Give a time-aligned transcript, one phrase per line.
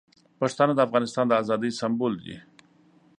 [0.39, 2.35] پښتانه د افغانستان د ازادۍ سمبول دي.